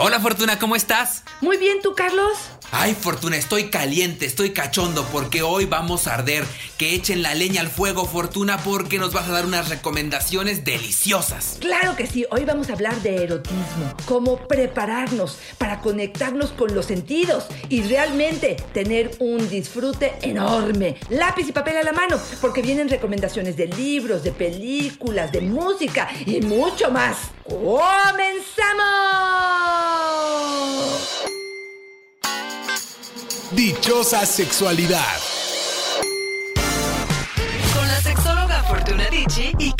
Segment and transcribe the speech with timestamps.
[0.00, 1.24] Hola Fortuna, ¿cómo estás?
[1.40, 2.38] Muy bien, ¿tú, Carlos?
[2.70, 6.44] Ay, Fortuna, estoy caliente, estoy cachondo porque hoy vamos a arder.
[6.76, 11.56] Que echen la leña al fuego, Fortuna, porque nos vas a dar unas recomendaciones deliciosas.
[11.60, 16.86] Claro que sí, hoy vamos a hablar de erotismo, cómo prepararnos para conectarnos con los
[16.86, 20.96] sentidos y realmente tener un disfrute enorme.
[21.08, 26.08] Lápiz y papel a la mano, porque vienen recomendaciones de libros, de películas, de música
[26.24, 27.16] y mucho más.
[27.42, 27.88] ¡Comenzamos!
[33.52, 35.16] Dichosa sexualidad.
[37.74, 39.72] Con la sexóloga Fortuna Dicci y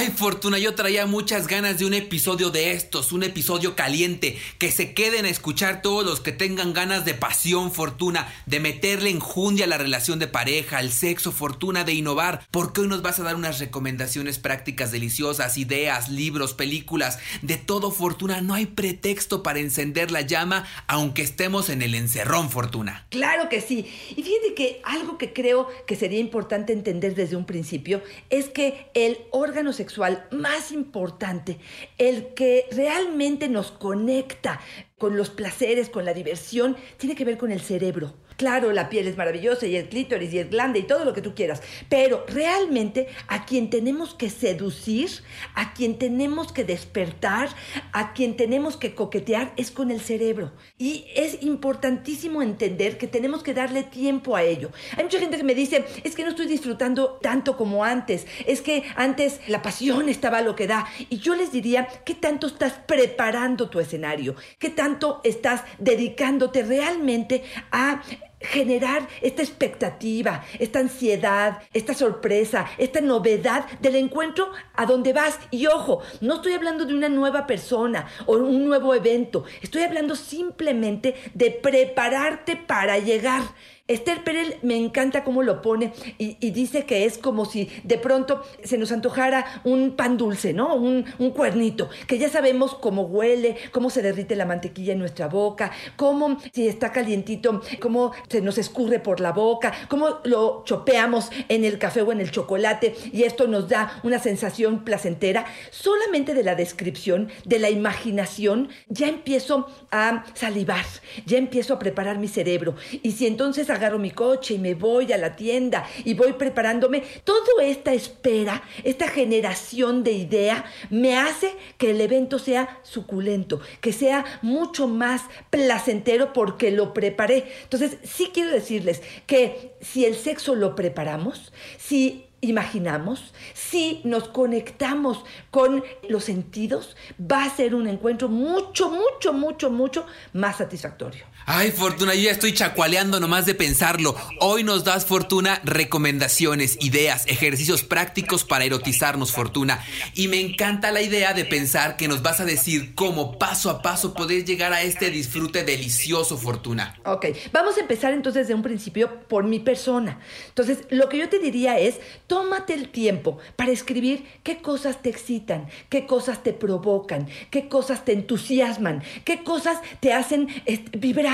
[0.00, 4.72] Ay, Fortuna, yo traía muchas ganas de un episodio de estos, un episodio caliente, que
[4.72, 9.66] se queden a escuchar todos los que tengan ganas de pasión, Fortuna, de meterle enjundia
[9.66, 13.24] a la relación de pareja, al sexo, Fortuna, de innovar, porque hoy nos vas a
[13.24, 19.58] dar unas recomendaciones prácticas deliciosas, ideas, libros, películas, de todo, Fortuna, no hay pretexto para
[19.58, 23.06] encender la llama, aunque estemos en el encerrón, Fortuna.
[23.10, 23.84] Claro que sí.
[24.16, 28.86] Y fíjate que algo que creo que sería importante entender desde un principio es que
[28.94, 29.89] el órgano sexual
[30.30, 31.58] más importante,
[31.98, 34.60] el que realmente nos conecta
[34.98, 38.14] con los placeres, con la diversión, tiene que ver con el cerebro.
[38.40, 41.20] Claro, la piel es maravillosa y el clítoris y el glande y todo lo que
[41.20, 41.60] tú quieras,
[41.90, 45.10] pero realmente a quien tenemos que seducir,
[45.54, 47.50] a quien tenemos que despertar,
[47.92, 50.52] a quien tenemos que coquetear es con el cerebro.
[50.78, 54.70] Y es importantísimo entender que tenemos que darle tiempo a ello.
[54.96, 58.62] Hay mucha gente que me dice, es que no estoy disfrutando tanto como antes, es
[58.62, 60.86] que antes la pasión estaba lo que da.
[61.10, 64.34] Y yo les diría, ¿qué tanto estás preparando tu escenario?
[64.58, 68.00] ¿Qué tanto estás dedicándote realmente a
[68.40, 75.38] generar esta expectativa, esta ansiedad, esta sorpresa, esta novedad del encuentro a donde vas.
[75.50, 80.16] Y ojo, no estoy hablando de una nueva persona o un nuevo evento, estoy hablando
[80.16, 83.42] simplemente de prepararte para llegar.
[83.90, 88.42] Esther Perel me encanta cómo lo pone y, dice que es como si de pronto
[88.62, 90.76] se nos antojara un pan dulce, ¿no?
[90.76, 95.26] Un, un, cuernito, que ya sabemos cómo huele, cómo se derrite la mantequilla en nuestra
[95.26, 101.30] boca, cómo si está calientito, cómo se nos escurre por la boca, cómo lo chopeamos
[101.48, 105.46] en el café o en el chocolate y esto nos da una sensación placentera.
[105.70, 110.84] Solamente de la descripción, de la imaginación, ya empiezo a salivar,
[111.26, 112.76] ya empiezo a preparar mi cerebro.
[113.02, 117.02] Y si entonces agarro mi coche y me voy a la tienda y voy preparándome.
[117.24, 123.92] Toda esta espera, esta generación de idea me hace que el evento sea suculento, que
[123.92, 127.50] sea mucho más placentero porque lo preparé.
[127.62, 135.24] Entonces, sí quiero decirles que si el sexo lo preparamos, si imaginamos, si nos conectamos
[135.50, 141.24] con los sentidos, va a ser un encuentro mucho, mucho, mucho, mucho más satisfactorio.
[141.46, 144.14] Ay, Fortuna, yo ya estoy chacualeando nomás de pensarlo.
[144.38, 149.82] Hoy nos das, Fortuna, recomendaciones, ideas, ejercicios prácticos para erotizarnos, Fortuna.
[150.14, 153.82] Y me encanta la idea de pensar que nos vas a decir cómo paso a
[153.82, 157.00] paso poder llegar a este disfrute delicioso, Fortuna.
[157.04, 160.20] Ok, vamos a empezar entonces de un principio por mi persona.
[160.48, 161.96] Entonces, lo que yo te diría es,
[162.26, 168.04] tómate el tiempo para escribir qué cosas te excitan, qué cosas te provocan, qué cosas
[168.04, 170.48] te entusiasman, qué cosas te hacen
[170.92, 171.29] vibrar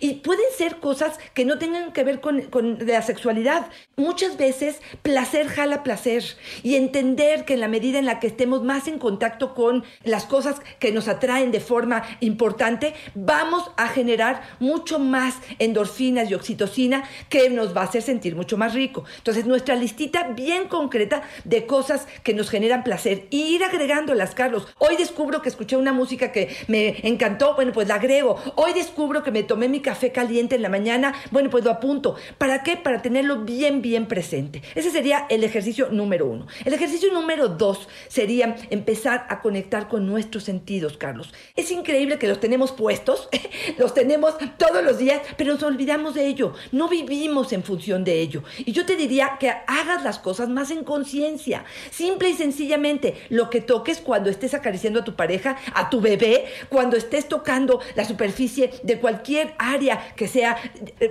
[0.00, 2.46] y pueden ser cosas que no tengan que ver con,
[2.80, 3.68] la sexualidad.
[3.96, 6.24] Muchas veces placer jala placer
[6.62, 10.24] y entender que en la medida en la que estemos más en contacto con las
[10.24, 17.04] cosas que nos atraen de forma importante, vamos a generar mucho más endorfinas y oxitocina
[17.28, 19.04] que nos va a hacer sentir mucho más rico.
[19.18, 24.66] Entonces, nuestra listita bien concreta de cosas que nos generan placer y ir agregándolas, Carlos.
[24.78, 28.40] Hoy descubro que escuché una música que me encantó, bueno, pues la agrego.
[28.56, 32.16] Hoy descubro que me tomé mi café caliente en la mañana, bueno, pues lo apunto.
[32.38, 32.78] ¿Para qué?
[32.78, 34.62] Para tenerlo bien, bien presente.
[34.74, 36.46] Ese sería el ejercicio número uno.
[36.64, 41.34] El ejercicio número dos sería empezar a conectar con nuestros sentidos, Carlos.
[41.54, 43.28] Es increíble que los tenemos puestos,
[43.78, 46.54] los tenemos todos los días, pero nos olvidamos de ello.
[46.72, 48.42] No vivimos en función de ello.
[48.56, 51.66] Y yo te diría que hagas las cosas más en conciencia.
[51.90, 56.46] Simple y sencillamente, lo que toques cuando estés acariciando a tu pareja, a tu bebé,
[56.70, 60.56] cuando estés tocando la superficie de cualquier cualquier área que sea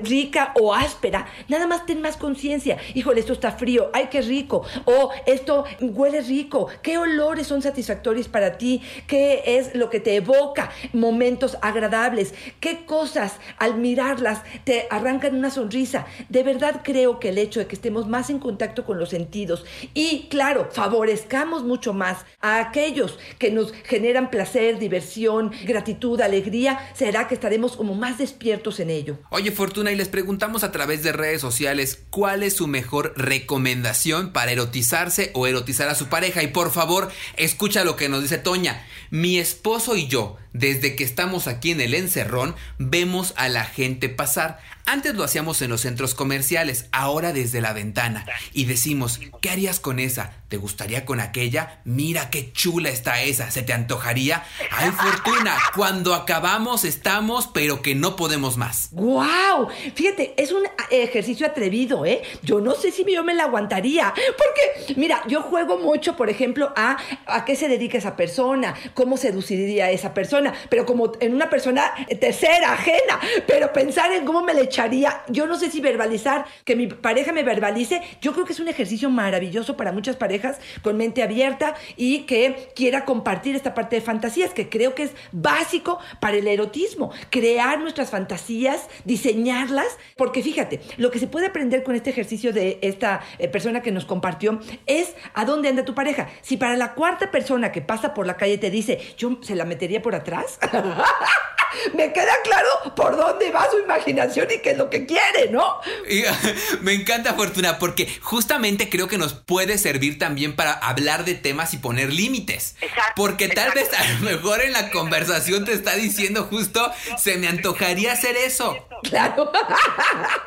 [0.03, 2.77] rica o áspera, nada más ten más conciencia.
[2.93, 4.63] Híjole, esto está frío, ay, qué rico.
[4.85, 6.67] O esto huele rico.
[6.81, 8.81] ¿Qué olores son satisfactorios para ti?
[9.07, 12.33] ¿Qué es lo que te evoca momentos agradables?
[12.61, 16.05] ¿Qué cosas al mirarlas te arrancan una sonrisa?
[16.29, 19.65] De verdad creo que el hecho de que estemos más en contacto con los sentidos
[19.93, 27.27] y, claro, favorezcamos mucho más a aquellos que nos generan placer, diversión, gratitud, alegría, será
[27.27, 29.19] que estaremos como más despiertos en ello.
[29.29, 34.31] Oye, Fortuna, y les preguntamos a través de redes sociales cuál es su mejor recomendación
[34.31, 36.43] para erotizarse o erotizar a su pareja.
[36.43, 38.85] Y por favor, escucha lo que nos dice Toña.
[39.09, 44.07] Mi esposo y yo, desde que estamos aquí en el encerrón, vemos a la gente
[44.07, 44.59] pasar.
[44.87, 48.25] Antes lo hacíamos en los centros comerciales, ahora desde la ventana.
[48.53, 50.33] Y decimos, ¿qué harías con esa?
[50.47, 51.81] ¿Te gustaría con aquella?
[51.85, 53.49] Mira qué chula está esa.
[53.49, 54.43] ¿Se te antojaría?
[54.71, 55.57] ¡Ay, Fortuna!
[55.75, 58.89] Cuando acabamos estamos, pero que no podemos más.
[58.91, 59.69] ¡Guau!
[59.95, 62.21] Fíjate, es un ejercicio atrevido, ¿eh?
[62.43, 64.13] Yo no sé si yo me la aguantaría.
[64.13, 69.17] Porque, mira, yo juego mucho, por ejemplo, a a qué se dedica esa persona, cómo
[69.17, 73.19] seduciría a esa persona, pero como en una persona tercera, ajena.
[73.47, 77.31] Pero pensar en cómo me le echaría, yo no sé si verbalizar, que mi pareja
[77.31, 81.75] me verbalice, yo creo que es un ejercicio maravilloso para muchas parejas con mente abierta
[81.95, 86.47] y que quiera compartir esta parte de fantasías, que creo que es básico para el
[86.47, 92.53] erotismo, crear nuestras fantasías, diseñarlas, porque fíjate, lo que se puede aprender con este ejercicio
[92.53, 96.29] de esta eh, persona que nos compartió es a dónde anda tu pareja.
[96.41, 99.65] Si para la cuarta persona que pasa por la calle te dice, yo se la
[99.65, 100.34] metería por atrás.
[101.93, 105.79] me queda claro por dónde va su imaginación y qué es lo que quiere, ¿no?
[106.09, 106.23] Y,
[106.81, 111.73] me encanta Fortuna porque justamente creo que nos puede servir también para hablar de temas
[111.73, 112.75] y poner límites.
[112.81, 113.91] Exacto, Porque tal exacto.
[113.91, 118.35] vez a lo mejor en la conversación te está diciendo justo, se me antojaría hacer
[118.37, 118.77] eso.
[119.09, 119.51] Claro.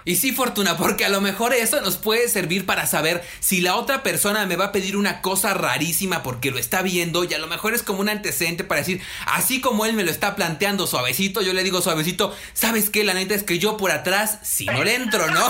[0.05, 3.77] Y sí, Fortuna, porque a lo mejor eso nos puede servir para saber si la
[3.77, 7.39] otra persona me va a pedir una cosa rarísima porque lo está viendo y a
[7.39, 10.87] lo mejor es como un antecedente para decir, así como él me lo está planteando
[10.87, 13.05] suavecito, yo le digo suavecito, ¿sabes qué?
[13.05, 15.47] La neta es que yo por atrás, si no le entro, ¿no?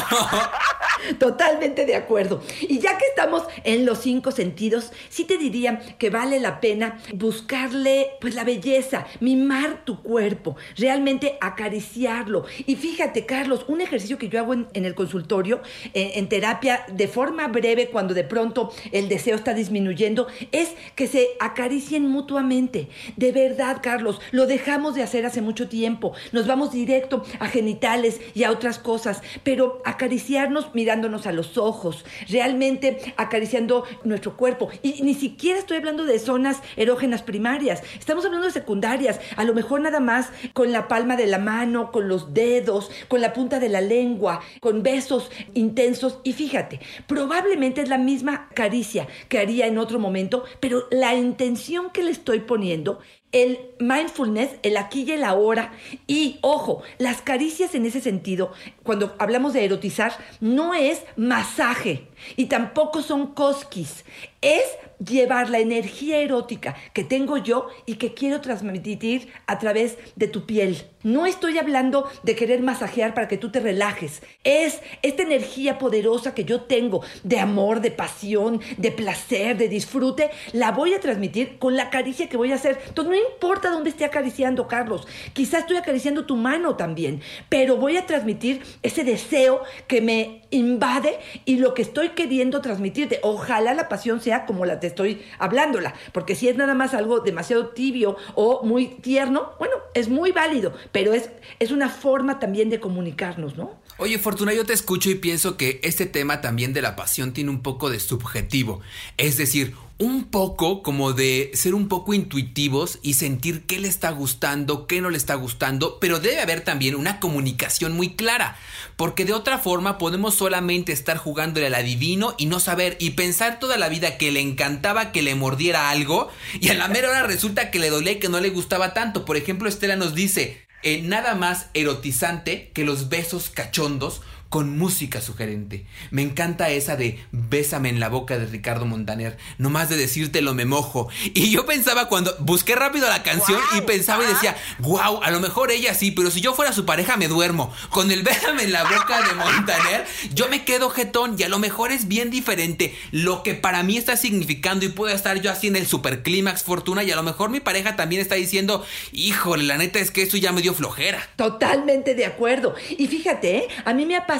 [1.21, 2.43] Totalmente de acuerdo.
[2.61, 6.99] Y ya que estamos en los cinco sentidos, sí te diría que vale la pena
[7.15, 12.45] buscarle pues la belleza, mimar tu cuerpo, realmente acariciarlo.
[12.67, 15.61] Y fíjate, Carlos, un ejercicio que yo hago en, el consultorio,
[15.95, 21.29] en terapia, de forma breve, cuando de pronto el deseo está disminuyendo, es que se
[21.41, 22.89] acaricien mutuamente.
[23.17, 26.13] De verdad, Carlos, lo dejamos de hacer hace mucho tiempo.
[26.33, 32.05] Nos vamos directo a genitales y a otras cosas, pero acariciarnos mirándonos a los ojos,
[32.29, 34.71] realmente acariciando nuestro cuerpo.
[34.83, 39.55] Y ni siquiera estoy hablando de zonas erógenas primarias, estamos hablando de secundarias, a lo
[39.55, 43.59] mejor nada más con la palma de la mano, con los dedos, con la punta
[43.59, 46.21] de la lengua, con besos intensos.
[46.25, 51.91] Y fíjate, probablemente es la misma caricia que haría en otro momento, pero la intención
[51.91, 53.01] que le estoy poniendo
[53.33, 55.73] el mindfulness, el aquí y el ahora.
[56.07, 58.53] Y ojo, las caricias en ese sentido,
[58.83, 64.05] cuando hablamos de erotizar, no es masaje y tampoco son cosquis.
[64.41, 64.65] Es
[65.05, 70.47] llevar la energía erótica que tengo yo y que quiero transmitir a través de tu
[70.47, 70.85] piel.
[71.03, 74.23] No estoy hablando de querer masajear para que tú te relajes.
[74.43, 80.31] Es esta energía poderosa que yo tengo de amor, de pasión, de placer, de disfrute,
[80.53, 82.79] la voy a transmitir con la caricia que voy a hacer.
[83.19, 85.07] Importa dónde esté acariciando, Carlos.
[85.33, 91.19] Quizás estoy acariciando tu mano también, pero voy a transmitir ese deseo que me invade
[91.45, 93.21] y lo que estoy queriendo transmitirte.
[93.23, 97.21] Ojalá la pasión sea como la te estoy hablándola, porque si es nada más algo
[97.21, 102.71] demasiado tibio o muy tierno, bueno, es muy válido, pero es, es una forma también
[102.71, 103.79] de comunicarnos, ¿no?
[104.01, 107.51] Oye, Fortuna, yo te escucho y pienso que este tema también de la pasión tiene
[107.51, 108.81] un poco de subjetivo.
[109.17, 114.11] Es decir, un poco como de ser un poco intuitivos y sentir qué le está
[114.11, 118.57] gustando, qué no le está gustando, pero debe haber también una comunicación muy clara,
[118.95, 123.59] porque de otra forma podemos solamente estar jugándole al adivino y no saber y pensar
[123.59, 126.29] toda la vida que le encantaba que le mordiera algo
[126.61, 129.25] y a la mera hora resulta que le dolía y que no le gustaba tanto.
[129.25, 135.21] Por ejemplo, Estela nos dice, eh, nada más erotizante que los besos cachondos con música
[135.21, 135.85] sugerente.
[136.11, 139.37] Me encanta esa de Bésame en la boca de Ricardo Montaner.
[139.59, 141.09] Nomás de decírtelo me mojo.
[141.35, 145.41] Y yo pensaba cuando busqué rápido la canción y pensaba y decía, wow, a lo
[145.41, 147.73] mejor ella sí, pero si yo fuera su pareja me duermo.
[147.91, 151.59] Con el Bésame en la boca de Montaner, yo me quedo jetón y a lo
[151.59, 155.67] mejor es bien diferente lo que para mí está significando y puedo estar yo así
[155.67, 159.77] en el superclímax fortuna y a lo mejor mi pareja también está diciendo, híjole, la
[159.77, 161.29] neta es que eso ya me dio flojera.
[161.37, 162.75] Totalmente de acuerdo.
[162.97, 163.69] Y fíjate, ¿eh?
[163.85, 164.38] a mí me ha pasado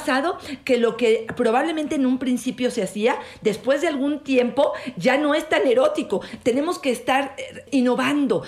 [0.63, 5.33] que lo que probablemente en un principio se hacía, después de algún tiempo ya no
[5.33, 6.21] es tan erótico.
[6.43, 8.43] Tenemos que estar eh, innovando,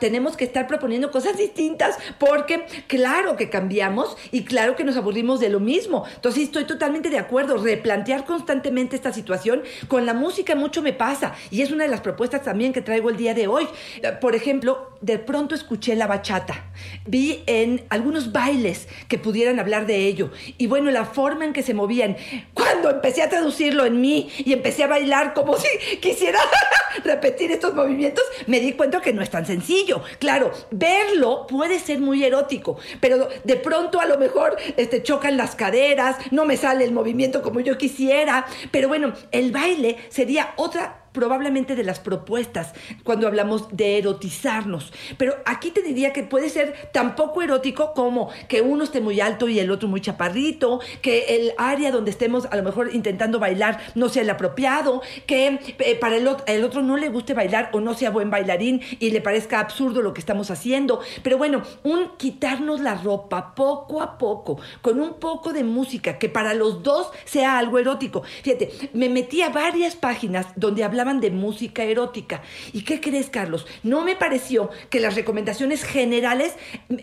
[0.00, 5.40] tenemos que estar proponiendo cosas distintas porque claro que cambiamos y claro que nos aburrimos
[5.40, 6.04] de lo mismo.
[6.14, 9.62] Entonces estoy totalmente de acuerdo, replantear constantemente esta situación.
[9.88, 13.10] Con la música mucho me pasa y es una de las propuestas también que traigo
[13.10, 13.66] el día de hoy.
[14.02, 16.70] Eh, por ejemplo, de pronto escuché la bachata.
[17.06, 20.30] Vi en algunos bailes que pudieran hablar de ello.
[20.56, 22.16] Y bueno, la forma en que se movían.
[22.54, 25.68] Cuando empecé a traducirlo en mí y empecé a bailar como si
[26.00, 26.38] quisiera
[27.04, 30.02] repetir estos movimientos, me di cuenta que no es tan sencillo.
[30.18, 35.54] Claro, verlo puede ser muy erótico, pero de pronto a lo mejor este, chocan las
[35.54, 38.46] caderas, no me sale el movimiento como yo quisiera.
[38.70, 42.72] Pero bueno, el baile sería otra probablemente de las propuestas
[43.04, 44.92] cuando hablamos de erotizarnos.
[45.16, 49.20] Pero aquí te diría que puede ser tan poco erótico como que uno esté muy
[49.20, 53.38] alto y el otro muy chaparrito, que el área donde estemos a lo mejor intentando
[53.38, 57.70] bailar no sea el apropiado, que eh, para el, el otro no le guste bailar
[57.72, 61.00] o no sea buen bailarín y le parezca absurdo lo que estamos haciendo.
[61.22, 66.28] Pero bueno, un quitarnos la ropa poco a poco, con un poco de música, que
[66.28, 68.22] para los dos sea algo erótico.
[68.42, 72.42] Fíjate, me metí a varias páginas donde hablaba de música erótica.
[72.72, 73.66] ¿Y qué crees, Carlos?
[73.82, 76.54] No me pareció que las recomendaciones generales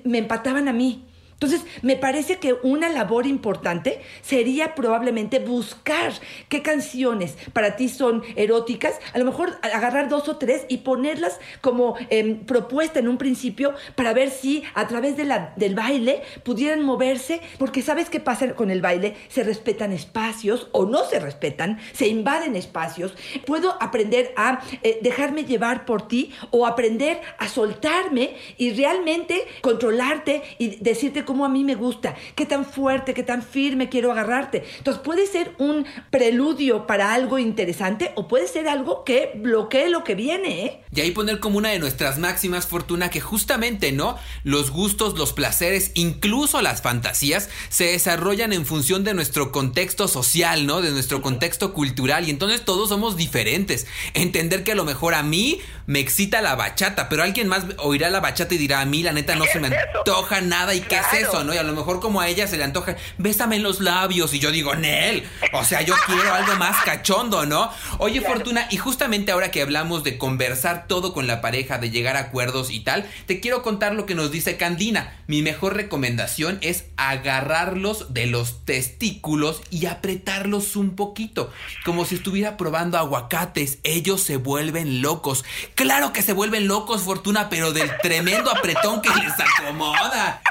[0.04, 1.04] me empataban a mí.
[1.36, 6.14] Entonces, me parece que una labor importante sería probablemente buscar
[6.48, 11.40] qué canciones para ti son eróticas, a lo mejor agarrar dos o tres y ponerlas
[11.60, 16.22] como em, propuesta en un principio para ver si a través de la, del baile
[16.44, 21.20] pudieran moverse, porque sabes qué pasa con el baile, se respetan espacios o no se
[21.20, 23.14] respetan, se invaden espacios.
[23.46, 30.42] Puedo aprender a eh, dejarme llevar por ti o aprender a soltarme y realmente controlarte
[30.58, 34.64] y decirte cómo a mí me gusta, qué tan fuerte, qué tan firme quiero agarrarte.
[34.78, 40.04] Entonces puede ser un preludio para algo interesante o puede ser algo que bloquee lo
[40.04, 40.66] que viene.
[40.66, 40.84] ¿eh?
[40.94, 44.18] Y ahí poner como una de nuestras máximas, Fortuna, que justamente, ¿no?
[44.44, 50.66] Los gustos, los placeres, incluso las fantasías, se desarrollan en función de nuestro contexto social,
[50.66, 50.82] ¿no?
[50.82, 52.28] De nuestro contexto cultural.
[52.28, 53.88] Y entonces todos somos diferentes.
[54.14, 58.10] Entender que a lo mejor a mí me excita la bachata, pero alguien más oirá
[58.10, 60.98] la bachata y dirá, a mí la neta no se me antoja nada y qué
[60.98, 61.54] es eso, ¿no?
[61.54, 64.40] Y a lo mejor como a ella se le antoja, bésame en los labios y
[64.40, 67.72] yo digo, Nel, o sea, yo quiero algo más cachondo, ¿no?
[67.98, 72.16] Oye, Fortuna, y justamente ahora que hablamos de conversar todo con la pareja, de llegar
[72.16, 75.16] a acuerdos y tal, te quiero contar lo que nos dice Candina.
[75.28, 81.52] Mi mejor recomendación es agarrarlos de los testículos y apretarlos un poquito,
[81.84, 83.80] como si estuviera probando aguacates.
[83.84, 85.46] Ellos se vuelven locos.
[85.76, 90.42] Claro que se vuelven locos, Fortuna, pero del tremendo apretón que les acomoda.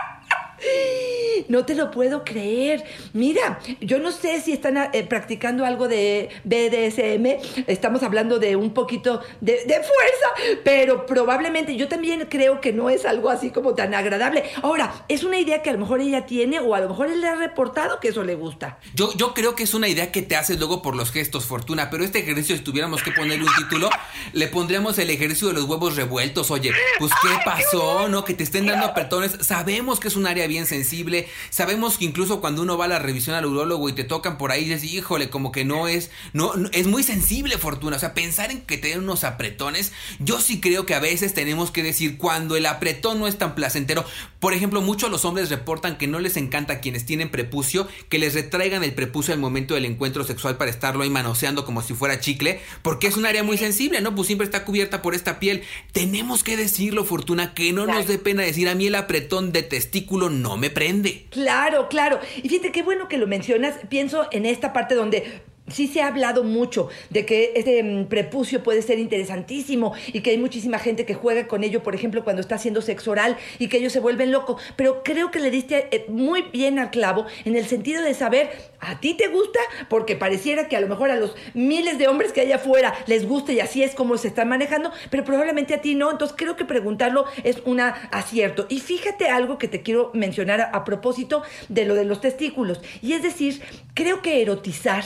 [1.48, 2.84] No te lo puedo creer.
[3.12, 7.64] Mira, yo no sé si están eh, practicando algo de BDSM.
[7.66, 13.04] Estamos hablando de un poquito de, fuerza, pero probablemente yo también creo que no es
[13.04, 14.44] algo así como tan agradable.
[14.62, 17.20] Ahora, es una idea que a lo mejor ella tiene o a lo mejor él
[17.20, 18.78] le ha reportado que eso le gusta.
[18.94, 21.90] Yo, yo creo que es una idea que te haces luego por los gestos, Fortuna,
[21.90, 23.90] pero este ejercicio, si tuviéramos que ponerle un título,
[24.32, 26.50] le pondríamos el ejercicio de los huevos revueltos.
[26.50, 28.08] Oye, pues ¿qué pasó?
[28.08, 28.24] ¿No?
[28.24, 29.36] Que te estén dando apretones.
[29.40, 31.26] Sabemos que es un área bien sensible.
[31.50, 34.52] Sabemos que incluso cuando uno va a la revisión al urólogo y te tocan por
[34.52, 37.96] ahí, dices, híjole, como que no es, no, es muy sensible, Fortuna.
[37.96, 41.34] O sea, pensar en que te den unos apretones, yo sí creo que a veces
[41.34, 44.04] tenemos que decir cuando el apretón no es tan placentero.
[44.38, 48.18] Por ejemplo, muchos los hombres reportan que no les encanta a quienes tienen prepucio que
[48.18, 51.94] les retraigan el prepucio al momento del encuentro sexual para estarlo ahí manoseando como si
[51.94, 54.14] fuera chicle, porque es un área muy sensible, ¿no?
[54.14, 55.62] Pues siempre está cubierta por esta piel.
[55.92, 59.62] Tenemos que decirlo, Fortuna, que no nos dé pena decir a mí el apretón de
[59.62, 61.26] testículo no me prende.
[61.30, 62.20] Claro, claro.
[62.42, 63.76] Y fíjate qué bueno que lo mencionas.
[63.88, 68.62] Pienso en esta parte donde Sí se ha hablado mucho de que este mm, prepucio
[68.62, 72.42] puede ser interesantísimo y que hay muchísima gente que juega con ello, por ejemplo, cuando
[72.42, 74.60] está haciendo sexo oral y que ellos se vuelven locos.
[74.76, 78.50] Pero creo que le diste eh, muy bien al clavo en el sentido de saber,
[78.78, 79.58] ¿a ti te gusta?
[79.88, 83.26] Porque pareciera que a lo mejor a los miles de hombres que hay afuera les
[83.26, 86.10] gusta y así es como se están manejando, pero probablemente a ti no.
[86.10, 88.66] Entonces creo que preguntarlo es un acierto.
[88.68, 92.82] Y fíjate algo que te quiero mencionar a, a propósito de lo de los testículos.
[93.00, 93.62] Y es decir,
[93.94, 95.04] creo que erotizar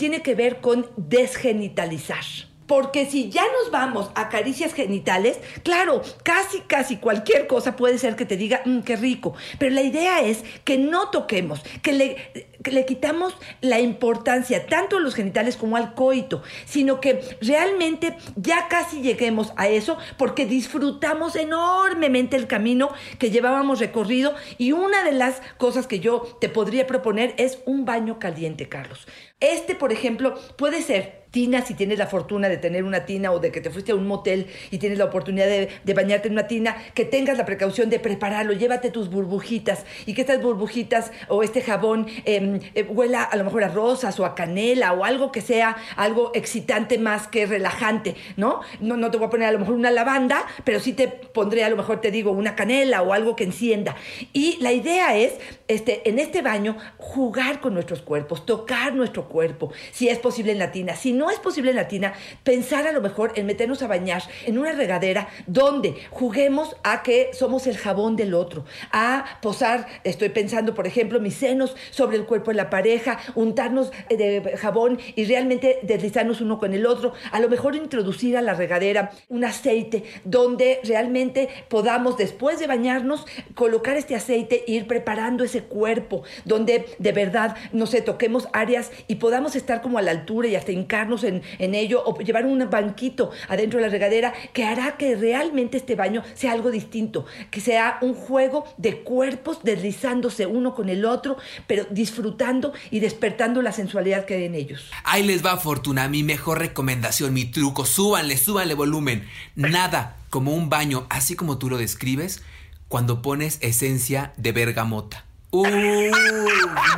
[0.00, 2.24] tiene que ver con desgenitalizar.
[2.70, 8.14] Porque si ya nos vamos a caricias genitales, claro, casi, casi cualquier cosa puede ser
[8.14, 9.34] que te diga, mmm, qué rico.
[9.58, 12.16] Pero la idea es que no toquemos, que le,
[12.62, 18.16] que le quitamos la importancia tanto a los genitales como al coito, sino que realmente
[18.36, 25.02] ya casi lleguemos a eso porque disfrutamos enormemente el camino que llevábamos recorrido y una
[25.02, 29.08] de las cosas que yo te podría proponer es un baño caliente, Carlos.
[29.40, 33.38] Este, por ejemplo, puede ser tina si tienes la fortuna de tener una tina o
[33.38, 36.46] de que te fuiste a un motel y tienes la oportunidad de, bañarte en una
[36.46, 41.42] tina, que tengas la precaución de prepararlo, llévate tus burbujitas y que estas burbujitas o
[41.42, 45.30] este jabón em, eh, huela a lo mejor a rosas o a canela o algo
[45.30, 48.60] que sea algo excitante más que relajante, ¿no?
[48.80, 51.64] No, no te voy a poner a lo mejor una lavanda, pero sí te pondré
[51.64, 53.96] a lo mejor te digo una canela o algo que encienda.
[54.32, 55.34] Y la idea es,
[55.68, 60.58] este, en este baño, jugar con nuestros cuerpos, tocar nuestro cuerpo, si es posible en
[60.58, 60.96] la tina.
[60.96, 64.58] Si es posible en la tina, pensar a lo mejor en meternos a bañar en
[64.58, 70.74] una regadera donde juguemos a que somos el jabón del otro, a posar, estoy pensando,
[70.74, 75.80] por ejemplo, mis senos sobre el cuerpo de la pareja, untarnos de jabón y realmente
[75.82, 80.80] deslizarnos uno con el otro, a lo mejor introducir a la regadera un aceite donde
[80.84, 87.12] realmente podamos, después de bañarnos, colocar este aceite e ir preparando ese cuerpo, donde de
[87.12, 91.09] verdad, no sé, toquemos áreas y podamos estar como a la altura y hasta hincarnos
[91.24, 95.76] en, en ello o llevar un banquito adentro de la regadera que hará que realmente
[95.76, 101.04] este baño sea algo distinto, que sea un juego de cuerpos deslizándose uno con el
[101.04, 101.36] otro,
[101.66, 104.90] pero disfrutando y despertando la sensualidad que hay en ellos.
[105.04, 109.26] Ahí les va Fortuna, mi mejor recomendación, mi truco, súbanle, súbanle volumen.
[109.54, 112.42] Nada como un baño, así como tú lo describes,
[112.88, 115.24] cuando pones esencia de bergamota.
[115.50, 115.66] ¡Uh!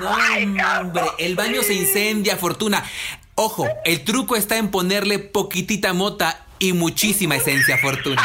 [0.00, 1.02] No, hombre.
[1.18, 2.82] El baño se incendia, Fortuna.
[3.44, 8.24] Ojo, el truco está en ponerle poquitita mota y muchísima esencia, Fortuna.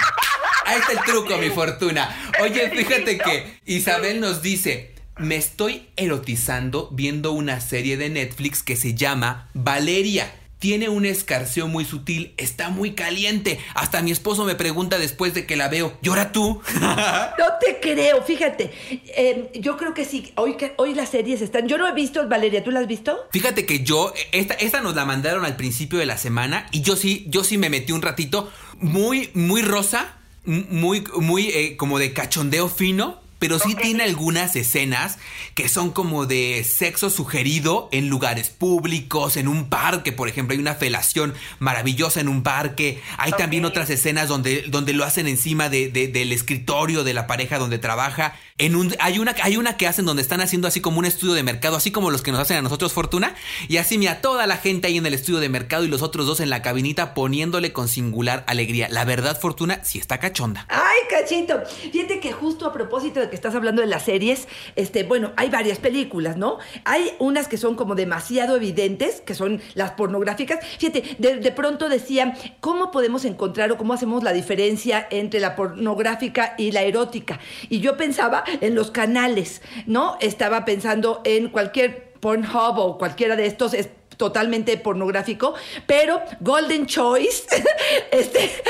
[0.64, 2.16] Ahí está el truco, mi Fortuna.
[2.40, 8.76] Oye, fíjate que Isabel nos dice, me estoy erotizando viendo una serie de Netflix que
[8.76, 10.32] se llama Valeria.
[10.60, 13.60] Tiene un escarceo muy sutil, está muy caliente.
[13.76, 16.62] Hasta mi esposo me pregunta después de que la veo, ¿llora tú?
[16.82, 18.72] no te creo, fíjate.
[19.16, 21.68] Em, yo creo que sí, hoy, hoy las series están...
[21.68, 23.28] Yo no he visto Valeria, ¿tú la has visto?
[23.32, 26.96] Fíjate que yo, esta, esta nos la mandaron al principio de la semana y yo
[26.96, 32.14] sí, yo sí me metí un ratito muy, muy rosa, muy, muy eh, como de
[32.14, 35.18] cachondeo fino pero sí tiene algunas escenas
[35.56, 40.60] que son como de sexo sugerido en lugares públicos, en un parque, por ejemplo, hay
[40.60, 43.02] una felación maravillosa en un parque.
[43.18, 47.58] Hay también otras escenas donde, donde lo hacen encima de, del escritorio de la pareja
[47.58, 48.36] donde trabaja.
[48.60, 49.20] Hay
[49.58, 52.24] una que hacen donde están haciendo así como un estudio de mercado, así como los
[52.24, 53.36] que nos hacen a nosotros Fortuna.
[53.68, 56.26] Y así, mira, toda la gente ahí en el estudio de mercado y los otros
[56.26, 58.88] dos en la cabinita poniéndole con singular alegría.
[58.90, 60.66] La verdad, Fortuna, sí está cachonda.
[60.70, 61.62] ¡Ay, cachito!
[61.92, 65.52] Fíjate que justo a propósito de que estás hablando de las series, este, bueno, hay
[65.52, 66.58] varias películas, ¿no?
[66.84, 70.66] Hay unas que son como demasiado evidentes, que son las pornográficas.
[70.80, 76.56] Fíjate, de, pronto decían, ¿cómo podemos encontrar o cómo hacemos la diferencia entre la pornográfica
[76.58, 77.40] y la erótica?
[77.70, 80.18] Y yo pensaba en los canales, ¿no?
[80.20, 83.74] Estaba pensando en cualquier Pornhub o cualquiera de estos
[84.18, 85.54] totalmente pornográfico,
[85.86, 87.44] pero Golden Choice,
[88.12, 88.50] este,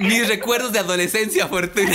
[0.00, 1.92] mis recuerdos de adolescencia, Fortuna.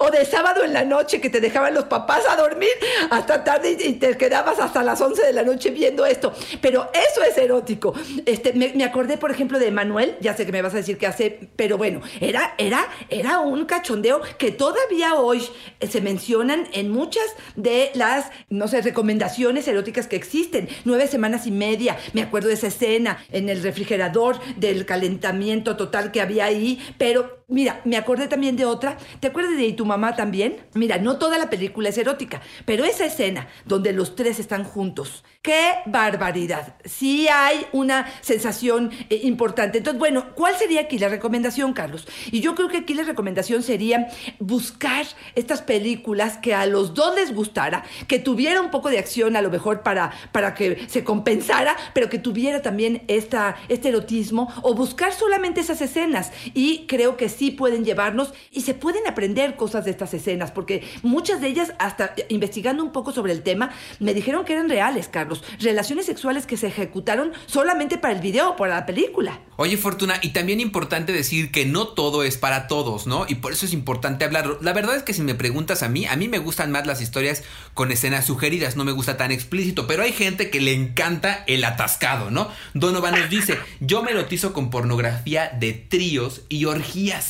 [0.00, 2.70] o de sábado en la noche que te dejaban los papás a dormir
[3.10, 6.32] hasta tarde y te quedabas hasta las 11 de la noche viendo esto.
[6.60, 7.94] Pero eso es erótico.
[8.24, 11.06] Este, me, acordé, por ejemplo, de Manuel, ya sé que me vas a decir que
[11.06, 15.46] hace, pero bueno, era, era, era un cachondeo que todavía hoy
[15.86, 20.37] se mencionan en muchas de las, no sé, recomendaciones eróticas que existen
[20.84, 21.96] Nueve semanas y media.
[22.12, 26.78] Me acuerdo de esa escena en el refrigerador del calentamiento total que había ahí.
[26.96, 28.98] Pero Mira, me acordé también de otra.
[29.20, 30.58] ¿Te acuerdas de ¿Y tu mamá también?
[30.74, 35.24] Mira, no toda la película es erótica, pero esa escena donde los tres están juntos.
[35.40, 36.74] ¡Qué barbaridad!
[36.84, 39.78] Sí hay una sensación eh, importante.
[39.78, 42.06] Entonces, bueno, ¿cuál sería aquí la recomendación, Carlos?
[42.30, 44.08] Y yo creo que aquí la recomendación sería
[44.40, 49.36] buscar estas películas que a los dos les gustara, que tuviera un poco de acción
[49.36, 54.52] a lo mejor para, para que se compensara, pero que tuviera también esta, este erotismo,
[54.62, 56.30] o buscar solamente esas escenas.
[56.52, 60.82] Y creo que sí pueden llevarnos y se pueden aprender cosas de estas escenas, porque
[61.02, 63.70] muchas de ellas, hasta investigando un poco sobre el tema,
[64.00, 65.44] me dijeron que eran reales, Carlos.
[65.60, 69.40] Relaciones sexuales que se ejecutaron solamente para el video para la película.
[69.56, 73.26] Oye, Fortuna, y también importante decir que no todo es para todos, ¿no?
[73.28, 74.58] Y por eso es importante hablarlo.
[74.62, 77.00] La verdad es que si me preguntas a mí, a mí me gustan más las
[77.00, 77.42] historias
[77.74, 81.64] con escenas sugeridas, no me gusta tan explícito, pero hay gente que le encanta el
[81.64, 82.48] atascado, ¿no?
[82.74, 87.27] Donovan nos dice, yo me lotizo con pornografía de tríos y orgías.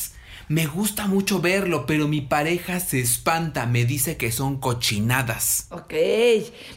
[0.48, 5.66] Me gusta mucho verlo, pero mi pareja se espanta, me dice que son cochinadas.
[5.70, 5.92] Ok,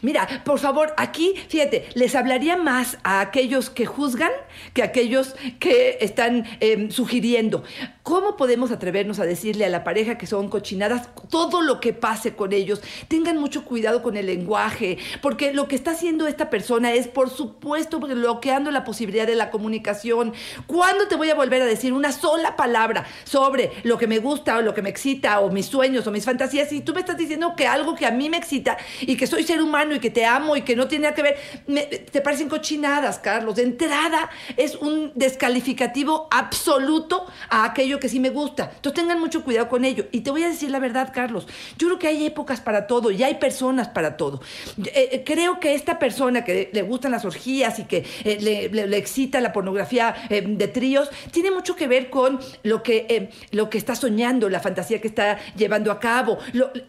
[0.02, 4.30] mira, por favor, aquí, fíjate, les hablaría más a aquellos que juzgan
[4.74, 7.64] que a aquellos que están em, sugiriendo.
[8.02, 12.34] ¿Cómo podemos atrevernos a decirle a la pareja que son cochinadas todo lo que pase
[12.34, 12.82] con ellos?
[13.08, 17.30] Tengan mucho cuidado con el lenguaje, porque lo que está haciendo esta persona es, por
[17.30, 20.34] supuesto, bloqueando la posibilidad de la comunicación.
[20.66, 24.58] ¿Cuándo te voy a volver a decir una sola palabra sobre lo que me gusta
[24.58, 27.16] o lo que me excita o mis sueños o mis fantasías y tú me estás
[27.16, 30.10] diciendo que algo que a mí me excita y que soy ser humano y que
[30.10, 33.56] te amo y que no tiene nada que ver, te parecen cochinadas, Carlos.
[33.56, 38.72] De entrada es un descalificativo absoluto a aquello que sí me gusta.
[38.74, 40.06] Entonces tengan mucho cuidado con ello.
[40.12, 41.46] Y te voy a decir la verdad, Carlos.
[41.78, 44.40] Yo creo que hay épocas para todo y hay personas para todo.
[44.78, 48.96] Eh, eh, creo que esta persona que le gustan las orgías y que eh, le,
[48.96, 53.94] excita la pornografía de tríos, tiene mucho que ver con lo que lo que está
[53.94, 56.38] soñando, la fantasía que está llevando a cabo.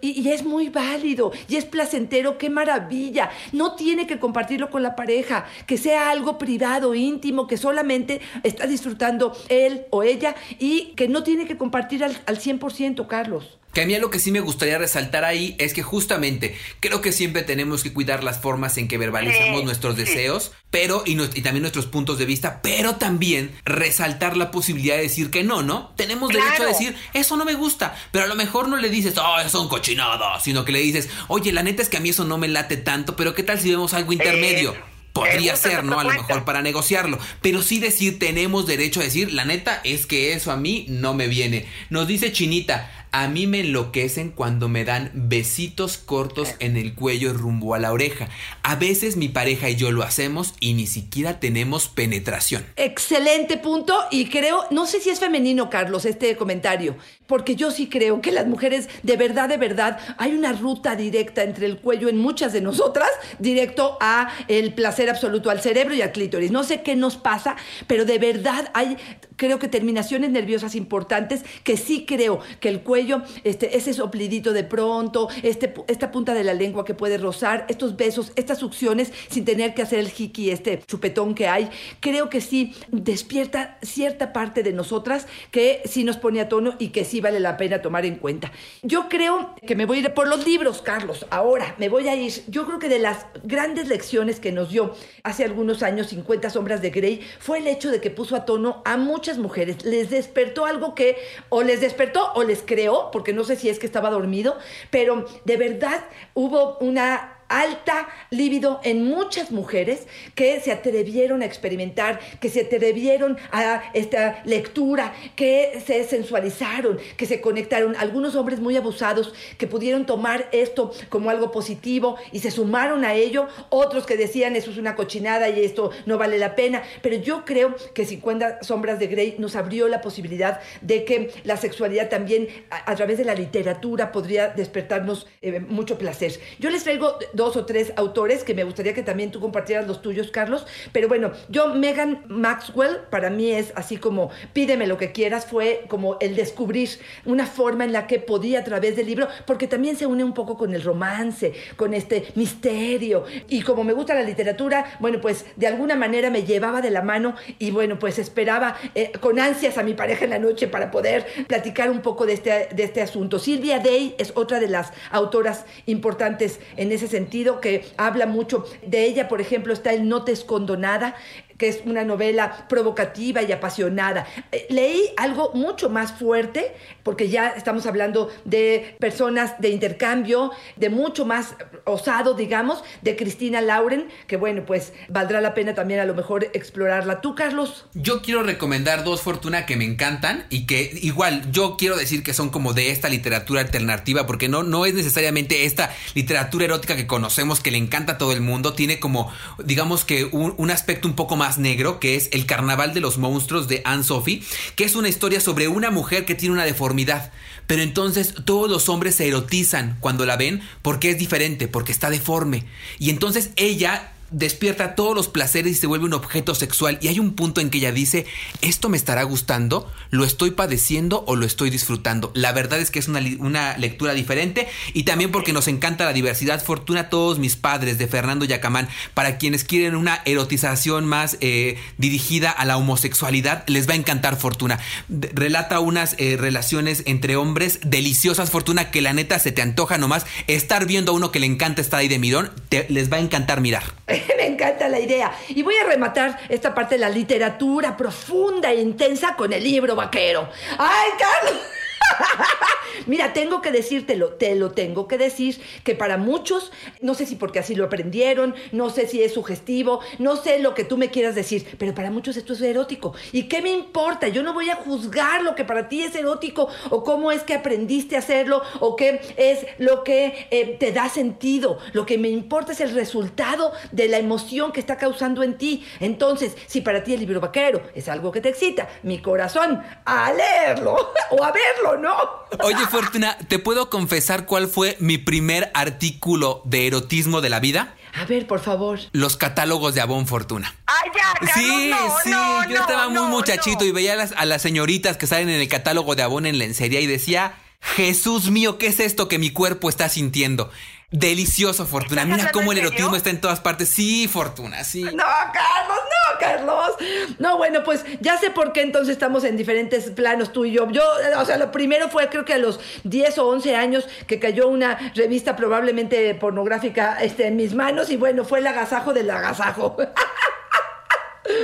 [0.02, 3.30] y, es muy válido y es placentero, qué maravilla.
[3.52, 8.66] No tiene que compartirlo con la pareja, que sea algo privado, íntimo, que solamente está
[8.66, 13.60] disfrutando él o ella y que no tiene que compartir al, al 100%, Carlos.
[13.74, 17.12] Que a mí lo que sí me gustaría resaltar ahí es que justamente creo que
[17.12, 21.88] siempre tenemos que cuidar las formas en que verbalizamos nuestros deseos, pero y, también nuestros
[21.88, 25.92] puntos de vista, pero también resaltar la posibilidad de decir que no, ¿no?
[25.96, 29.16] Tenemos derecho a decir, eso no me gusta, pero a lo mejor no le dices,
[29.18, 32.26] oh, son cochinadas, sino que le dices, oye, la neta es que a mí eso
[32.26, 34.76] no me late tanto, pero ¿qué tal si vemos algo intermedio?
[35.14, 36.00] Podría ser, ¿no?
[36.00, 37.20] A lo mejor para negociarlo.
[37.44, 41.14] Pero sí decir, tenemos derecho a decir, la neta es que eso a mí no
[41.14, 41.68] me viene.
[41.92, 47.32] Nos dice Chinita, a mí me enloquecen cuando me dan besitos cortos en el cuello
[47.32, 48.28] rumbo a la oreja.
[48.64, 52.66] A veces mi pareja y yo lo hacemos y ni siquiera tenemos penetración.
[52.76, 56.98] Excelente punto y creo, no sé si es femenino, Carlos, este comentario,
[57.28, 61.44] porque yo sí creo que las mujeres, de verdad, de verdad, hay una ruta directa
[61.44, 66.02] entre el cuello en muchas de nosotras, directo a el placer absoluto al cerebro y
[66.02, 66.50] al clítoris.
[66.50, 68.98] No sé qué nos pasa, pero de verdad hay,
[69.36, 73.03] creo que terminaciones nerviosas importantes que sí creo que el cuello
[73.44, 77.96] este, ese soplidito de pronto, este, esta punta de la lengua que puede rozar, estos
[77.96, 82.42] besos, estas succiones sin tener que hacer el jiki, este chupetón que hay, creo que
[82.42, 87.22] sí despierta cierta parte de nosotras que sí nos pone a tono y que sí
[87.22, 88.52] vale la pena tomar en cuenta.
[88.82, 92.16] Yo creo que me voy a ir por los libros, Carlos, ahora me voy a
[92.16, 92.34] ir.
[92.48, 96.82] Yo creo que de las grandes lecciones que nos dio hace algunos años 50 sombras
[96.82, 100.66] de Grey fue el hecho de que puso a tono a muchas mujeres, les despertó
[100.66, 101.18] algo que
[101.50, 104.58] o les despertó o les creó porque no sé si es que estaba dormido,
[104.90, 106.04] pero de verdad
[106.34, 113.38] hubo una alta libido en muchas mujeres que se atrevieron a experimentar, que se atrevieron
[113.52, 117.96] a esta lectura, que se sensualizaron, que se conectaron.
[117.96, 123.14] Algunos hombres muy abusados que pudieron tomar esto como algo positivo y se sumaron a
[123.14, 123.48] ello.
[123.70, 126.84] Otros que decían eso es una cochinada y esto no vale la pena.
[127.02, 131.58] Pero yo creo que 50 sombras de Grey nos abrió la posibilidad de que la
[131.58, 136.40] sexualidad también a, través de la literatura podría despertarnos eh, mucho placer.
[136.60, 140.02] Yo les traigo dos o tres autores que me gustaría que también tú compartieras los
[140.02, 140.66] tuyos, Carlos.
[140.92, 145.86] Pero bueno, yo, Megan Maxwell, para mí es así como pídeme lo que quieras, fue
[145.88, 146.90] como el descubrir
[147.26, 150.34] una forma en la que podía a través del libro, porque también se une un
[150.34, 153.26] poco con el romance, con este misterio.
[153.48, 157.02] Y como me gusta la literatura, bueno, pues de alguna manera me llevaba de la
[157.02, 160.92] mano y bueno, pues esperaba eh, con ansias a mi pareja en la noche para
[160.92, 163.40] poder platicar un poco de este, de este asunto.
[163.40, 167.23] Silvia Day es otra de las autoras importantes en ese sentido
[167.62, 171.16] que habla mucho de ella, por ejemplo, está el No te escondo nada,
[171.58, 174.28] que es una novela provocativa y apasionada.
[174.52, 180.90] Eh, leí algo mucho más fuerte, porque ya estamos hablando de personas de intercambio, de
[180.90, 186.06] mucho más osado, digamos, de Cristina Lauren, que bueno, pues valdrá la pena también a
[186.06, 187.22] lo mejor explorarla.
[187.22, 187.86] ¿Tú, Carlos?
[187.94, 192.34] Yo quiero recomendar dos Fortuna que me encantan y que igual yo quiero decir que
[192.34, 197.08] son como de esta literatura alternativa, porque no, no es necesariamente esta literatura erótica que
[197.08, 199.32] conocemos, que le encanta a todo el mundo, tiene como,
[199.64, 203.18] digamos que un, un aspecto un poco más negro, que es El Carnaval de los
[203.18, 204.42] Monstruos de Anne Sophie,
[204.76, 207.32] que es una historia sobre una mujer que tiene una deformidad.
[207.68, 212.10] Pero entonces todos los hombres se erotizan cuando la ven porque es diferente, porque está
[212.10, 212.66] deforme.
[213.00, 216.98] Y entonces ella despierta todos los placeres y se vuelve un objeto sexual.
[217.02, 218.26] Y hay un punto en que ella dice,
[218.62, 219.90] ¿esto me estará gustando?
[220.10, 222.32] ¿Lo estoy padeciendo o lo estoy disfrutando?
[222.34, 226.14] La verdad es que es una, una lectura diferente y también porque nos encanta la
[226.14, 226.64] diversidad.
[226.64, 228.90] Fortuna a todos mis padres de Fernando Yacamán.
[229.14, 234.38] Para quienes quieren una erotización más eh, dirigida a la homosexualidad, les va a encantar
[234.38, 234.80] Fortuna.
[235.10, 240.26] relata unas eh, relaciones entre hombres deliciosas, Fortuna, que la neta se te antoja nomás
[240.48, 242.52] estar viendo a uno que le encanta estar ahí de mirón.
[242.70, 243.84] Te, les va a encantar mirar.
[244.38, 245.32] Me encanta la idea.
[245.50, 249.96] Y voy a rematar esta parte de la literatura profunda e intensa con el libro
[249.96, 250.50] vaquero.
[250.78, 251.62] ¡Ay, Carlos!
[253.06, 257.36] Mira, tengo que decírtelo, te lo tengo que decir, que para muchos, no sé si
[257.36, 261.10] porque así lo aprendieron, no sé si es sugestivo, no sé lo que tú me
[261.10, 263.14] quieras decir, pero para muchos esto es erótico.
[263.32, 264.28] ¿Y qué me importa?
[264.28, 267.54] Yo no voy a juzgar lo que para ti es erótico o cómo es que
[267.54, 271.80] aprendiste a hacerlo o qué es lo que eh, te da sentido.
[271.94, 275.86] Lo que me importa es el resultado de la emoción que está causando en ti.
[276.00, 280.32] Entonces, si para ti el libro vaquero es algo que te excita, mi corazón, a
[280.32, 280.96] leerlo
[281.32, 282.16] o a verlo, ¿no?
[282.64, 287.96] Oye, Fortuna, ¿te puedo confesar cuál fue mi primer artículo de erotismo de la vida?
[288.16, 289.00] A ver, por favor.
[289.12, 290.76] Los catálogos de Avon Fortuna.
[290.86, 293.86] Ay, ya, Carlos, Sí, no, sí, no, yo estaba no, muy muchachito no.
[293.86, 296.60] y veía a las, a las señoritas que salen en el catálogo de Avon en
[296.60, 300.70] lencería y decía, Jesús mío, ¿qué es esto que mi cuerpo está sintiendo?
[301.10, 302.24] Delicioso, Fortuna.
[302.24, 303.18] ¿Estás Mira cómo el erotismo serio?
[303.18, 303.90] está en todas partes.
[303.90, 305.04] Sí, Fortuna, sí.
[305.04, 306.96] No, Carlos, no, Carlos.
[307.40, 310.90] No, bueno, pues ya sé por qué entonces estamos en diferentes planos tú y yo.
[310.90, 314.08] Yo, eh, o sea, lo primero fue creo que a los 10 o 11 años
[314.28, 319.14] que cayó una revista probablemente pornográfica este, en mis manos y bueno, fue el agasajo
[319.14, 319.96] del agasajo.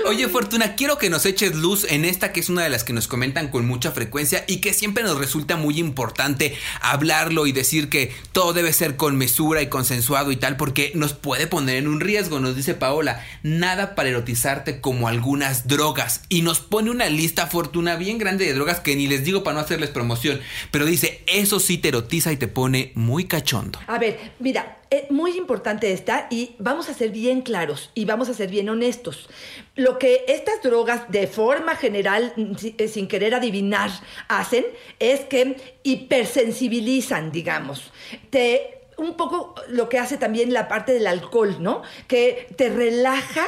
[0.05, 2.93] Oye, Fortuna, quiero que nos eches luz en esta que es una de las que
[2.93, 7.89] nos comentan con mucha frecuencia y que siempre nos resulta muy importante hablarlo y decir
[7.89, 11.87] que todo debe ser con mesura y consensuado y tal, porque nos puede poner en
[11.87, 13.23] un riesgo, nos dice Paola.
[13.43, 16.23] Nada para erotizarte como algunas drogas.
[16.27, 19.55] Y nos pone una lista, Fortuna, bien grande de drogas que ni les digo para
[19.55, 23.79] no hacerles promoción, pero dice, eso sí te erotiza y te pone muy cachondo.
[23.87, 28.29] A ver, mira, es muy importante esta y vamos a ser bien claros y vamos
[28.29, 29.29] a ser bien honestos.
[29.75, 33.91] Lo que estas drogas de forma general, mm, eh, sin querer adivinar,
[34.27, 34.65] hacen
[34.99, 37.91] es que hipersensibilizan, digamos.
[38.29, 41.81] Te un poco lo que hace también la parte del alcohol, ¿no?
[42.07, 43.45] Que te relaja,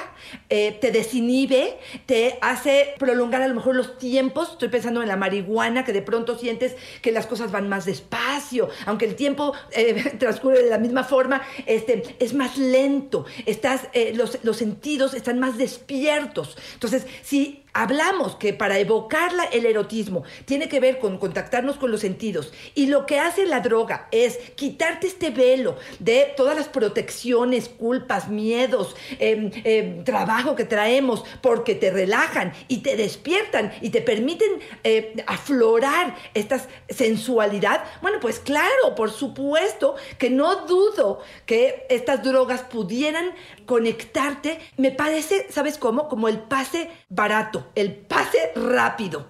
[0.49, 4.51] eh, te desinhibe, te hace prolongar a lo mejor los tiempos.
[4.51, 8.69] Estoy pensando en la marihuana, que de pronto sientes que las cosas van más despacio,
[8.85, 13.25] aunque el tiempo eh, transcurre de la misma forma, este, es más lento.
[13.45, 16.57] Estás, eh, los, los sentidos están más despiertos.
[16.73, 21.91] Entonces, si hablamos que para evocar la- el erotismo tiene que ver con contactarnos con
[21.91, 22.51] los sentidos.
[22.75, 28.27] Y lo que hace la droga es quitarte este velo de todas las protecciones, culpas,
[28.27, 34.49] miedos, em, em, trabajo que traemos porque te relajan y te despiertan y te permiten
[34.83, 42.61] eh, aflorar esta sensualidad, bueno, pues claro, por supuesto que no dudo que estas drogas
[42.61, 43.31] pudieran
[43.71, 46.09] conectarte, me parece, ¿sabes cómo?
[46.09, 49.29] Como el pase barato, el pase rápido.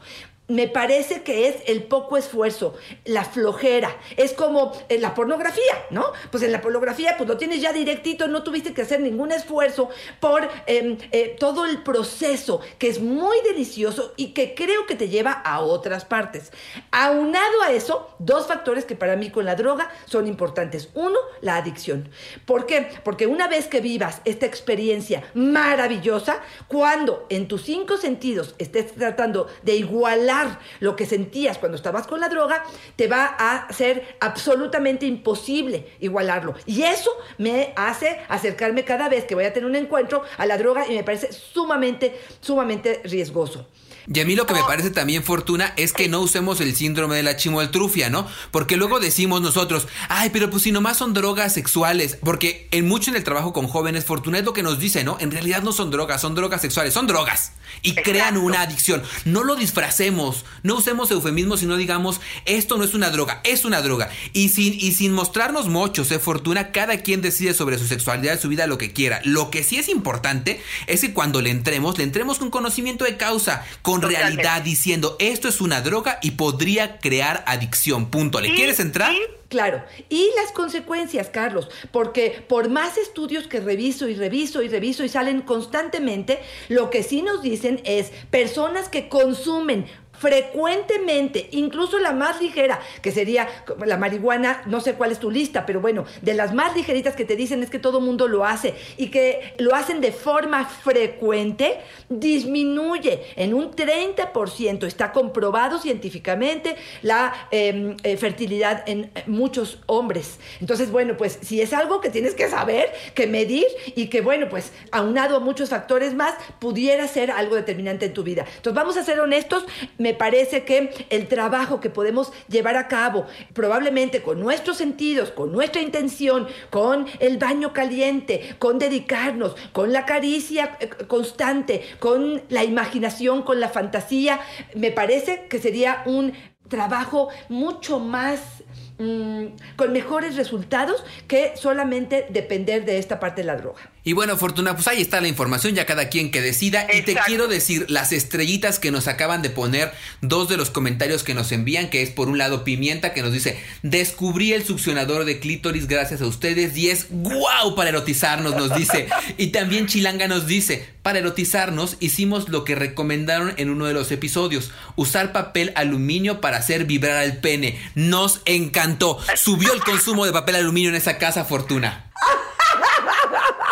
[0.52, 2.74] Me parece que es el poco esfuerzo,
[3.06, 3.96] la flojera.
[4.18, 6.08] Es como en la pornografía, ¿no?
[6.30, 9.88] Pues en la pornografía, pues lo tienes ya directito, no tuviste que hacer ningún esfuerzo
[10.20, 15.08] por eh, eh, todo el proceso, que es muy delicioso y que creo que te
[15.08, 16.52] lleva a otras partes.
[16.92, 20.90] Aunado a eso, dos factores que para mí con la droga son importantes.
[20.96, 22.10] Uno, la adicción.
[22.46, 22.90] ¿Por qué?
[23.06, 29.48] Porque una vez que vivas esta experiencia maravillosa, cuando en tus cinco sentidos estés tratando
[29.64, 30.41] de igualar
[30.80, 32.64] lo que sentías cuando estabas con la droga,
[32.96, 36.56] te va a ser absolutamente imposible igualarlo.
[36.66, 40.58] Y eso me hace acercarme cada vez que voy a tener un encuentro a la
[40.58, 43.68] droga y me parece sumamente, sumamente riesgoso.
[44.14, 47.16] Y a mí lo que me parece también, Fortuna, es que no usemos el síndrome
[47.16, 48.28] de la chimoltrufia, ¿no?
[48.52, 53.12] Porque luego decimos nosotros, ay, pero pues si nomás son drogas sexuales, porque en mucho
[53.12, 55.18] en el trabajo con jóvenes, Fortuna es lo que nos dice, ¿no?
[55.20, 57.54] En realidad no son drogas, son drogas sexuales, son drogas.
[57.84, 59.02] Y crean una adicción.
[59.26, 63.66] No lo disfracemos, no usemos eufemismos y no digamos, esto no es una droga, es
[63.66, 64.10] una droga.
[64.34, 66.20] Y sin, y sin mostrarnos mochos, ¿eh?
[66.20, 69.22] Fortuna, cada quien decide sobre su sexualidad, su vida, lo que quiera.
[69.24, 73.18] Lo que sí es importante es que cuando le entremos, le entremos con conocimiento de
[73.18, 78.10] causa, con realidad, diciendo, esto es una droga y podría crear adicción.
[78.10, 78.40] Punto.
[78.40, 79.12] ¿Le quieres entrar?
[79.52, 85.04] Claro, y las consecuencias, Carlos, porque por más estudios que reviso y reviso y reviso
[85.04, 89.88] y salen constantemente, lo que sí nos dicen es personas que consumen
[90.22, 93.48] frecuentemente, incluso la más ligera, que sería
[93.84, 97.26] la marihuana, no sé cuál es tu lista, pero bueno, de las más ligeritas que
[97.26, 101.80] te dicen es que todo mundo lo hace y que lo hacen de forma frecuente,
[102.08, 104.86] disminuye en un 30%.
[104.86, 110.38] Está comprobado científicamente la em, eh, fertilidad en muchos hombres.
[110.60, 114.50] Entonces, bueno, pues si es algo que tienes que saber, que medir y que, bueno,
[114.50, 118.46] pues aunado a muchos factores más, pudiera ser algo determinante en tu vida.
[118.58, 119.66] Entonces, vamos a ser honestos,
[119.98, 125.52] me parece que el trabajo que podemos llevar a cabo, probablemente con nuestros sentidos, con
[125.52, 132.64] nuestra intención, con el baño caliente, con dedicarnos, con la caricia eh, constante, con la
[132.64, 134.40] imaginación, con la fantasía,
[134.76, 136.34] me parece que sería un
[136.68, 138.64] trabajo mucho más
[139.02, 143.82] mm, con mejores resultados que solamente depender de esta parte de la droga.
[144.04, 146.88] Y bueno, Fortuna, pues ahí está la información, ya cada quien que decida.
[146.92, 151.24] Y te quiero decir, las estrellitas que nos acaban de poner, dos de los comentarios
[151.24, 155.26] que nos envían, que es por un lado Pimienta, que nos dice, descubrí el succionador
[155.26, 159.08] de clítoris gracias a ustedes y es guau para erotizarnos, nos dice.
[159.38, 164.12] Y también Chilanga nos dice, para erotizarnos hicimos lo que recomendaron en uno de los
[164.12, 167.80] episodios, usar papel aluminio para hacer vibrar al pene.
[167.94, 168.91] Nos encantó.
[169.36, 172.12] Subió el consumo de papel aluminio en esa casa, Fortuna.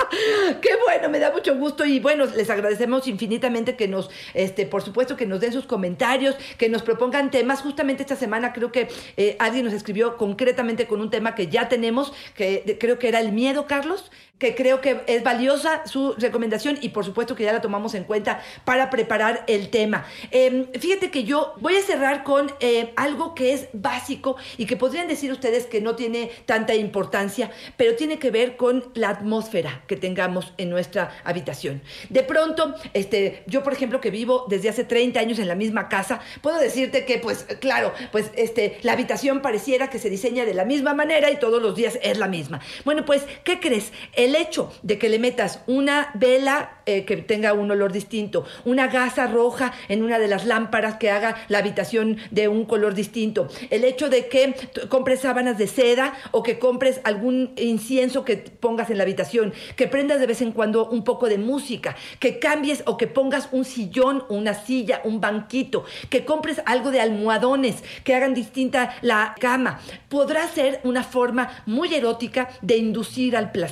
[0.62, 4.82] Qué bueno, me da mucho gusto y bueno, les agradecemos infinitamente que nos, este, por
[4.82, 7.62] supuesto, que nos den sus comentarios, que nos propongan temas.
[7.62, 11.70] Justamente esta semana creo que eh, alguien nos escribió concretamente con un tema que ya
[11.70, 16.78] tenemos, que creo que era el miedo, Carlos que creo que es valiosa su recomendación
[16.82, 20.06] y por supuesto que ya la tomamos en cuenta para preparar el tema.
[20.32, 24.78] Em, fíjate que yo voy a cerrar con eh, algo que es básico y que
[24.78, 29.84] podrían decir ustedes que no tiene tanta importancia, pero tiene que ver con la atmósfera
[29.88, 31.82] que tengamos en nuestra habitación.
[32.10, 35.90] De pronto, este, yo por ejemplo que vivo desde hace 30 años en la misma
[35.90, 40.54] casa, puedo decirte que pues claro, pues este, la habitación pareciera que se diseña de
[40.54, 42.62] la misma manera y todos los días es la misma.
[42.86, 43.92] Bueno, pues, ¿qué crees?
[44.36, 49.28] Hecho de que le metas una vela eh, que tenga un olor distinto, una gasa
[49.28, 53.84] roja en una de las lámparas que haga la habitación de un color distinto, el
[53.84, 54.56] hecho de que
[54.90, 59.88] compres sábanas de seda o que compres algún incienso que pongas en la habitación, que
[59.88, 63.66] prendas de vez en cuando un poco de música, que cambies o que pongas un
[63.66, 69.80] sillón, una silla, un banquito, que compres algo de almohadones, que hagan distinta la cama,
[70.10, 73.70] podrá ser una forma muy erótica de inducir al placer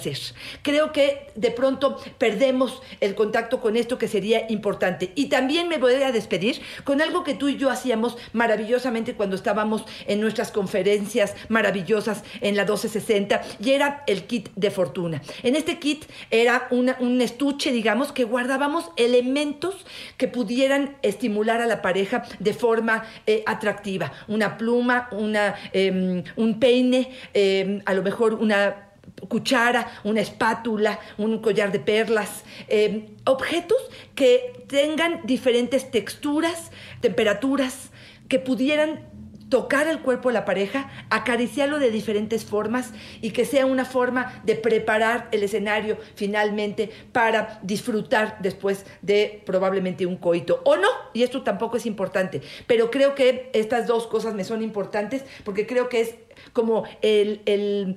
[0.61, 5.11] creo que de pronto perdemos el contacto con esto que sería importante.
[5.15, 9.35] Y también me voy a despedir con algo que tú y yo hacíamos maravillosamente cuando
[9.35, 15.21] estábamos en nuestras conferencias maravillosas en la 1260 y era el kit de fortuna.
[15.43, 19.85] En este kit era un estuche, digamos, que guardábamos elementos
[20.17, 24.11] que pudieran estimular a la pareja de forma eh, atractiva.
[24.27, 28.86] Una pluma, una, em, un peine, em, a lo mejor una
[29.27, 33.77] cuchara, una espátula, un collar de perlas, eh, objetos
[34.15, 37.89] que tengan diferentes texturas, temperaturas,
[38.27, 39.07] que pudieran
[39.49, 44.41] tocar el cuerpo de la pareja, acariciarlo de diferentes formas y que sea una forma
[44.45, 50.61] de preparar el escenario finalmente para disfrutar después de probablemente un coito.
[50.65, 54.61] O no, y esto tampoco es importante, pero creo que estas dos cosas me son
[54.61, 56.15] importantes porque creo que es
[56.53, 57.95] como el,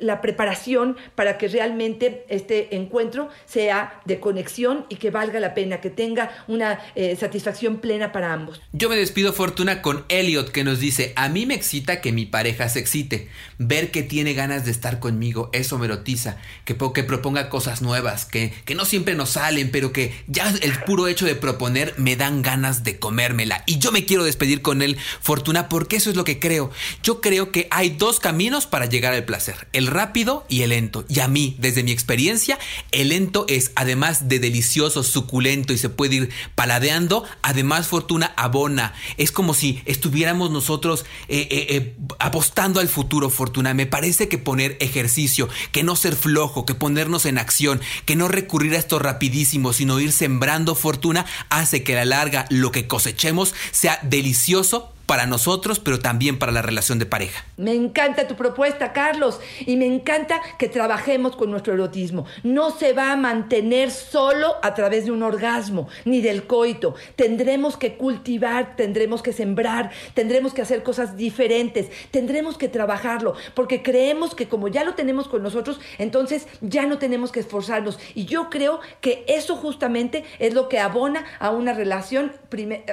[0.00, 5.80] la preparación para que realmente este encuentro sea de conexión y que valga la pena,
[5.80, 8.60] que tenga una eh, satisfacción plena para ambos.
[8.72, 12.26] Yo me despido Fortuna con Elliot que nos dice, a mí me excita que mi
[12.26, 17.04] pareja se excite, ver que tiene ganas de estar conmigo, eso me erotiza, que, que
[17.04, 21.26] proponga cosas nuevas, que, que no siempre nos salen, pero que ya el puro hecho
[21.26, 23.62] de proponer me dan ganas de comérmela.
[23.66, 26.70] Y yo me quiero despedir con él, Fortuna, porque eso es lo que creo.
[27.02, 31.04] Yo creo que hay dos caminos para llegar al placer, el rápido y el lento.
[31.08, 32.58] Y a mí, desde mi experiencia,
[32.90, 38.94] el lento es, además de delicioso, suculento y se puede ir paladeando, además Fortuna abona.
[39.16, 43.74] Es como si estuviéramos nosotros eh, eh, eh, apostando al futuro, Fortuna.
[43.74, 48.28] Me parece que poner ejercicio, que no ser flojo, que ponernos en acción, que no
[48.28, 52.86] recurrir a esto rapidísimo, sino ir sembrando fortuna, hace que a la larga lo que
[52.86, 57.44] cosechemos sea delicioso para nosotros, pero también para la relación de pareja.
[57.56, 62.26] Me encanta tu propuesta, Carlos, y me encanta que trabajemos con nuestro erotismo.
[62.44, 66.94] No se va a mantener solo a través de un orgasmo, ni del coito.
[67.16, 73.82] Tendremos que cultivar, tendremos que sembrar, tendremos que hacer cosas diferentes, tendremos que trabajarlo, porque
[73.82, 77.98] creemos que como ya lo tenemos con nosotros, entonces ya no tenemos que esforzarnos.
[78.14, 82.30] Y yo creo que eso justamente es lo que abona a una relación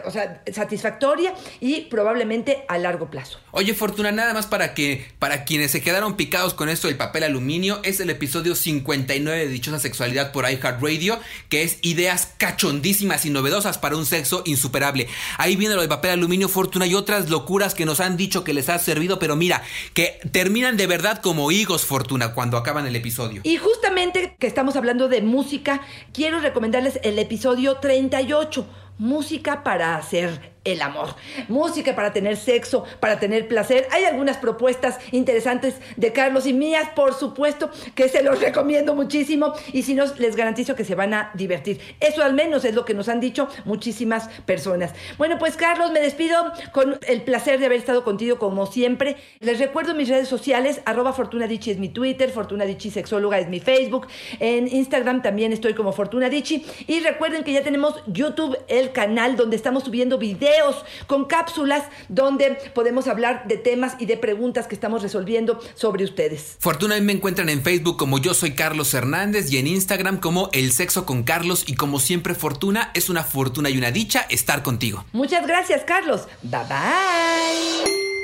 [0.03, 3.37] o sea, satisfactoria y probablemente probablemente a largo plazo.
[3.51, 7.23] Oye, Fortuna, nada más para que para quienes se quedaron picados con esto del papel
[7.23, 13.29] aluminio, es el episodio 59 de Dichosa Sexualidad por iHeartRadio, que es ideas cachondísimas y
[13.29, 15.09] novedosas para un sexo insuperable.
[15.37, 18.53] Ahí viene lo del papel aluminio, Fortuna, y otras locuras que nos han dicho que
[18.53, 19.61] les ha servido, pero mira,
[19.93, 23.41] que terminan de verdad como higos, Fortuna, cuando acaban el episodio.
[23.43, 25.81] Y justamente que estamos hablando de música,
[26.13, 28.65] quiero recomendarles el episodio 38,
[28.97, 31.15] música para hacer el amor.
[31.47, 33.87] Música para tener sexo, para tener placer.
[33.91, 39.53] Hay algunas propuestas interesantes de Carlos y mías, por supuesto, que se los recomiendo muchísimo
[39.71, 41.79] y si no, les garantizo que se van a divertir.
[42.01, 44.93] Eso al menos es lo que nos han dicho muchísimas personas.
[45.17, 49.15] Bueno, pues Carlos, me despido con el placer de haber estado contigo como siempre.
[49.39, 54.07] Les recuerdo mis redes sociales, arroba Fortuna es mi Twitter, Fortuna Sexóloga es mi Facebook,
[54.39, 59.55] en Instagram también estoy como Fortuna y recuerden que ya tenemos YouTube, el canal donde
[59.55, 65.01] estamos subiendo videos con cápsulas donde podemos hablar de temas y de preguntas que estamos
[65.01, 66.57] resolviendo sobre ustedes.
[66.59, 70.71] Fortuna me encuentran en Facebook como yo soy Carlos Hernández y en Instagram como El
[70.71, 75.05] Sexo con Carlos y como siempre Fortuna es una fortuna y una dicha estar contigo.
[75.13, 76.27] Muchas gracias Carlos.
[76.43, 78.16] Bye bye.